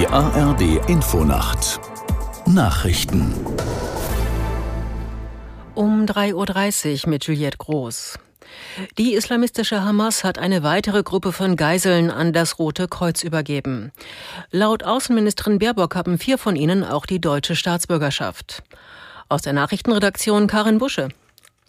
Die 0.00 0.06
ARD 0.06 0.88
Infonacht 0.88 1.78
Nachrichten 2.46 3.34
um 5.74 6.06
3.30 6.06 7.04
Uhr 7.04 7.10
mit 7.10 7.24
Juliette 7.24 7.58
Groß. 7.58 8.18
Die 8.96 9.12
islamistische 9.12 9.84
Hamas 9.84 10.24
hat 10.24 10.38
eine 10.38 10.62
weitere 10.62 11.02
Gruppe 11.02 11.32
von 11.32 11.54
Geiseln 11.54 12.10
an 12.10 12.32
das 12.32 12.58
Rote 12.58 12.88
Kreuz 12.88 13.22
übergeben. 13.22 13.92
Laut 14.50 14.84
Außenministerin 14.84 15.58
Baerbock 15.58 15.94
haben 15.94 16.16
vier 16.16 16.38
von 16.38 16.56
ihnen 16.56 16.82
auch 16.82 17.04
die 17.04 17.20
deutsche 17.20 17.54
Staatsbürgerschaft. 17.54 18.62
Aus 19.28 19.42
der 19.42 19.52
Nachrichtenredaktion 19.52 20.46
Karin 20.46 20.78
Busche. 20.78 21.10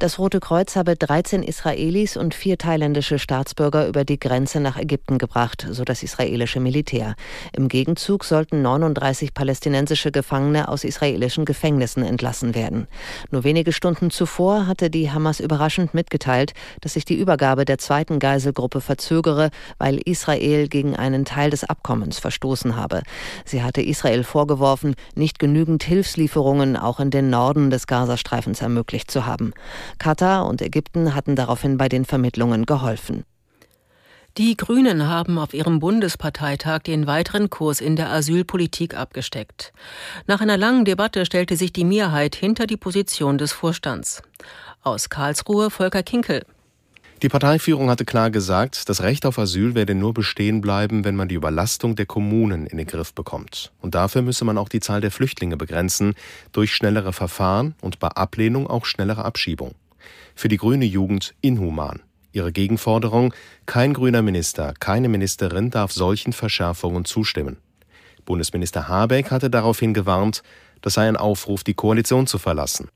Das 0.00 0.20
Rote 0.20 0.38
Kreuz 0.38 0.76
habe 0.76 0.94
13 0.94 1.42
Israelis 1.42 2.16
und 2.16 2.32
vier 2.32 2.56
thailändische 2.56 3.18
Staatsbürger 3.18 3.88
über 3.88 4.04
die 4.04 4.20
Grenze 4.20 4.60
nach 4.60 4.76
Ägypten 4.76 5.18
gebracht, 5.18 5.66
so 5.72 5.82
das 5.82 6.04
israelische 6.04 6.60
Militär. 6.60 7.16
Im 7.52 7.66
Gegenzug 7.66 8.22
sollten 8.22 8.62
39 8.62 9.34
palästinensische 9.34 10.12
Gefangene 10.12 10.68
aus 10.68 10.84
israelischen 10.84 11.44
Gefängnissen 11.44 12.04
entlassen 12.04 12.54
werden. 12.54 12.86
Nur 13.32 13.42
wenige 13.42 13.72
Stunden 13.72 14.12
zuvor 14.12 14.68
hatte 14.68 14.88
die 14.88 15.10
Hamas 15.10 15.40
überraschend 15.40 15.94
mitgeteilt, 15.94 16.52
dass 16.80 16.92
sich 16.92 17.04
die 17.04 17.18
Übergabe 17.18 17.64
der 17.64 17.78
zweiten 17.78 18.20
Geiselgruppe 18.20 18.80
verzögere, 18.80 19.50
weil 19.78 19.98
Israel 20.04 20.68
gegen 20.68 20.94
einen 20.94 21.24
Teil 21.24 21.50
des 21.50 21.64
Abkommens 21.64 22.20
verstoßen 22.20 22.76
habe. 22.76 23.02
Sie 23.44 23.64
hatte 23.64 23.82
Israel 23.82 24.22
vorgeworfen, 24.22 24.94
nicht 25.16 25.40
genügend 25.40 25.82
Hilfslieferungen 25.82 26.76
auch 26.76 27.00
in 27.00 27.10
den 27.10 27.30
Norden 27.30 27.70
des 27.70 27.88
Gazastreifens 27.88 28.62
ermöglicht 28.62 29.10
zu 29.10 29.26
haben. 29.26 29.54
Katar 29.98 30.46
und 30.46 30.62
Ägypten 30.62 31.14
hatten 31.14 31.36
daraufhin 31.36 31.78
bei 31.78 31.88
den 31.88 32.04
Vermittlungen 32.04 32.66
geholfen. 32.66 33.24
Die 34.36 34.56
Grünen 34.56 35.08
haben 35.08 35.36
auf 35.36 35.52
ihrem 35.52 35.80
Bundesparteitag 35.80 36.80
den 36.82 37.08
weiteren 37.08 37.50
Kurs 37.50 37.80
in 37.80 37.96
der 37.96 38.10
Asylpolitik 38.10 38.96
abgesteckt. 38.96 39.72
Nach 40.28 40.40
einer 40.40 40.56
langen 40.56 40.84
Debatte 40.84 41.26
stellte 41.26 41.56
sich 41.56 41.72
die 41.72 41.84
Mehrheit 41.84 42.36
hinter 42.36 42.66
die 42.68 42.76
Position 42.76 43.36
des 43.36 43.50
Vorstands. 43.50 44.22
Aus 44.82 45.08
Karlsruhe 45.08 45.70
Volker 45.70 46.04
Kinkel. 46.04 46.44
Die 47.20 47.28
Parteiführung 47.28 47.90
hatte 47.90 48.04
klar 48.04 48.30
gesagt, 48.30 48.88
das 48.88 49.02
Recht 49.02 49.26
auf 49.26 49.40
Asyl 49.40 49.74
werde 49.74 49.96
nur 49.96 50.14
bestehen 50.14 50.60
bleiben, 50.60 51.02
wenn 51.02 51.16
man 51.16 51.26
die 51.26 51.34
Überlastung 51.34 51.96
der 51.96 52.06
Kommunen 52.06 52.64
in 52.64 52.78
den 52.78 52.86
Griff 52.86 53.12
bekommt. 53.12 53.72
Und 53.80 53.96
dafür 53.96 54.22
müsse 54.22 54.44
man 54.44 54.56
auch 54.56 54.68
die 54.68 54.78
Zahl 54.78 55.00
der 55.00 55.10
Flüchtlinge 55.10 55.56
begrenzen, 55.56 56.14
durch 56.52 56.72
schnellere 56.72 57.12
Verfahren 57.12 57.74
und 57.80 57.98
bei 57.98 58.06
Ablehnung 58.06 58.68
auch 58.68 58.84
schnellere 58.84 59.24
Abschiebung. 59.24 59.72
Für 60.36 60.46
die 60.46 60.58
grüne 60.58 60.84
Jugend 60.84 61.34
inhuman. 61.40 62.02
Ihre 62.30 62.52
Gegenforderung, 62.52 63.34
kein 63.66 63.94
grüner 63.94 64.22
Minister, 64.22 64.72
keine 64.78 65.08
Ministerin 65.08 65.70
darf 65.70 65.90
solchen 65.90 66.32
Verschärfungen 66.32 67.04
zustimmen. 67.04 67.56
Bundesminister 68.26 68.86
Habeck 68.86 69.32
hatte 69.32 69.50
daraufhin 69.50 69.92
gewarnt, 69.92 70.44
das 70.82 70.94
sei 70.94 71.08
ein 71.08 71.16
Aufruf, 71.16 71.64
die 71.64 71.74
Koalition 71.74 72.28
zu 72.28 72.38
verlassen. 72.38 72.90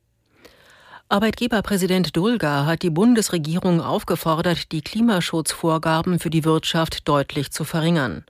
Arbeitgeberpräsident 1.12 2.16
Dulga 2.16 2.64
hat 2.64 2.80
die 2.80 2.88
Bundesregierung 2.88 3.82
aufgefordert, 3.82 4.72
die 4.72 4.80
Klimaschutzvorgaben 4.80 6.18
für 6.18 6.30
die 6.30 6.46
Wirtschaft 6.46 7.06
deutlich 7.06 7.50
zu 7.50 7.64
verringern. 7.64 8.24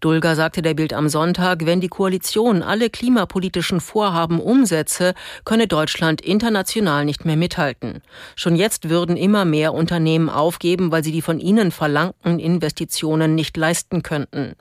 Dulga 0.00 0.34
sagte 0.34 0.60
der 0.60 0.74
Bild 0.74 0.92
am 0.92 1.08
Sonntag, 1.08 1.64
wenn 1.64 1.80
die 1.80 1.88
Koalition 1.88 2.62
alle 2.62 2.90
klimapolitischen 2.90 3.80
Vorhaben 3.80 4.38
umsetze, 4.38 5.14
könne 5.46 5.66
Deutschland 5.66 6.20
international 6.20 7.06
nicht 7.06 7.24
mehr 7.24 7.38
mithalten. 7.38 8.02
Schon 8.36 8.54
jetzt 8.54 8.90
würden 8.90 9.16
immer 9.16 9.46
mehr 9.46 9.72
Unternehmen 9.72 10.28
aufgeben, 10.28 10.92
weil 10.92 11.02
sie 11.02 11.12
die 11.12 11.22
von 11.22 11.40
ihnen 11.40 11.70
verlangten 11.70 12.38
Investitionen 12.38 13.34
nicht 13.34 13.56
leisten 13.56 14.02
könnten. 14.02 14.56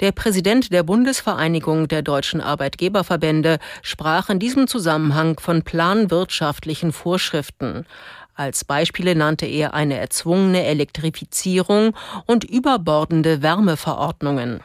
Der 0.00 0.12
Präsident 0.12 0.72
der 0.72 0.82
Bundesvereinigung 0.82 1.88
der 1.88 2.02
deutschen 2.02 2.40
Arbeitgeberverbände 2.40 3.58
sprach 3.82 4.28
in 4.28 4.38
diesem 4.38 4.66
Zusammenhang 4.66 5.38
von 5.38 5.62
planwirtschaftlichen 5.62 6.92
Vorschriften. 6.92 7.86
Als 8.34 8.64
Beispiele 8.64 9.14
nannte 9.14 9.46
er 9.46 9.74
eine 9.74 9.96
erzwungene 9.96 10.64
Elektrifizierung 10.64 11.94
und 12.26 12.42
überbordende 12.42 13.42
Wärmeverordnungen. 13.42 14.60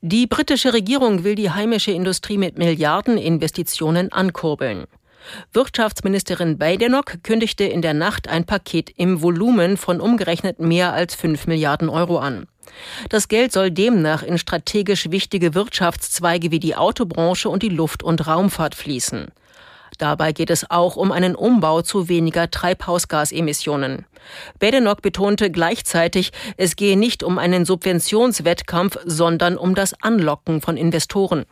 Die 0.00 0.26
britische 0.26 0.72
Regierung 0.72 1.24
will 1.24 1.34
die 1.34 1.50
heimische 1.50 1.90
Industrie 1.90 2.38
mit 2.38 2.56
Milliardeninvestitionen 2.58 4.12
ankurbeln. 4.12 4.84
Wirtschaftsministerin 5.52 6.58
Badenoch 6.58 7.04
kündigte 7.22 7.64
in 7.64 7.82
der 7.82 7.94
Nacht 7.94 8.28
ein 8.28 8.44
Paket 8.44 8.90
im 8.96 9.22
Volumen 9.22 9.76
von 9.76 10.00
umgerechnet 10.00 10.60
mehr 10.60 10.92
als 10.92 11.14
5 11.14 11.46
Milliarden 11.46 11.88
Euro 11.88 12.18
an. 12.18 12.46
Das 13.08 13.28
Geld 13.28 13.52
soll 13.52 13.70
demnach 13.70 14.22
in 14.22 14.38
strategisch 14.38 15.10
wichtige 15.10 15.54
Wirtschaftszweige 15.54 16.50
wie 16.50 16.60
die 16.60 16.76
Autobranche 16.76 17.48
und 17.48 17.62
die 17.62 17.68
Luft- 17.68 18.02
und 18.02 18.26
Raumfahrt 18.26 18.74
fließen. 18.74 19.28
Dabei 19.98 20.32
geht 20.32 20.50
es 20.50 20.70
auch 20.70 20.96
um 20.96 21.12
einen 21.12 21.36
Umbau 21.36 21.82
zu 21.82 22.08
weniger 22.08 22.50
Treibhausgasemissionen. 22.50 24.06
Badenoch 24.58 24.96
betonte 24.96 25.50
gleichzeitig, 25.50 26.32
es 26.56 26.76
gehe 26.76 26.98
nicht 26.98 27.22
um 27.22 27.38
einen 27.38 27.64
Subventionswettkampf, 27.64 28.98
sondern 29.04 29.56
um 29.56 29.74
das 29.74 29.94
Anlocken 30.02 30.60
von 30.60 30.76
Investoren. 30.76 31.44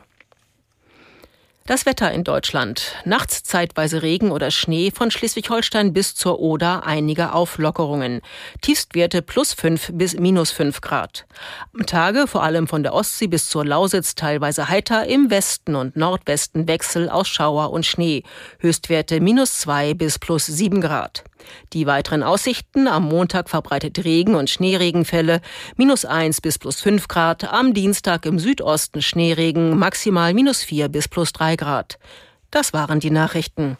Das 1.65 1.85
Wetter 1.85 2.11
in 2.11 2.25
Deutschland. 2.25 2.93
Nachts 3.05 3.41
zeitweise 3.43 4.01
Regen 4.01 4.31
oder 4.31 4.51
Schnee 4.51 4.91
von 4.91 5.11
Schleswig-Holstein 5.11 5.93
bis 5.93 6.13
zur 6.13 6.41
Oder 6.41 6.85
einige 6.85 7.31
Auflockerungen. 7.31 8.19
Tiefstwerte 8.61 9.21
plus 9.21 9.53
fünf 9.53 9.89
bis 9.93 10.19
minus 10.19 10.51
fünf 10.51 10.81
Grad. 10.81 11.25
Am 11.73 11.85
Tage 11.85 12.27
vor 12.27 12.43
allem 12.43 12.67
von 12.67 12.83
der 12.83 12.93
Ostsee 12.93 13.27
bis 13.27 13.47
zur 13.47 13.63
Lausitz 13.63 14.13
teilweise 14.15 14.67
heiter, 14.67 15.07
im 15.07 15.29
Westen 15.29 15.77
und 15.77 15.95
Nordwesten 15.95 16.67
Wechsel 16.67 17.09
aus 17.09 17.29
Schauer 17.29 17.71
und 17.71 17.85
Schnee. 17.85 18.23
Höchstwerte 18.59 19.21
minus 19.21 19.59
zwei 19.59 19.93
bis 19.93 20.19
plus 20.19 20.45
sieben 20.45 20.81
Grad. 20.81 21.23
Die 21.73 21.85
weiteren 21.85 22.23
Aussichten 22.23 22.87
am 22.87 23.03
Montag 23.03 23.49
verbreitet 23.49 24.03
Regen 24.03 24.35
und 24.35 24.49
Schneeregenfälle, 24.49 25.41
minus 25.75 26.05
eins 26.05 26.41
bis 26.41 26.57
plus 26.57 26.81
fünf 26.81 27.07
Grad, 27.07 27.51
am 27.51 27.73
Dienstag 27.73 28.25
im 28.25 28.39
Südosten 28.39 29.01
Schneeregen, 29.01 29.77
maximal 29.77 30.33
minus 30.33 30.63
vier 30.63 30.89
bis 30.89 31.07
plus 31.07 31.33
drei 31.33 31.55
Grad. 31.55 31.99
Das 32.51 32.73
waren 32.73 32.99
die 32.99 33.11
Nachrichten. 33.11 33.77